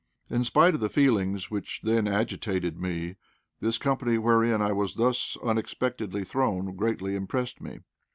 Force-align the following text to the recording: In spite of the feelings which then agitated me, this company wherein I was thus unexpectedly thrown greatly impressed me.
In 0.31 0.43
spite 0.43 0.73
of 0.73 0.79
the 0.79 0.89
feelings 0.89 1.51
which 1.51 1.81
then 1.83 2.07
agitated 2.07 2.75
me, 2.81 3.17
this 3.59 3.77
company 3.77 4.17
wherein 4.17 4.59
I 4.59 4.71
was 4.71 4.95
thus 4.95 5.37
unexpectedly 5.43 6.23
thrown 6.23 6.75
greatly 6.75 7.13
impressed 7.15 7.61
me. 7.61 7.81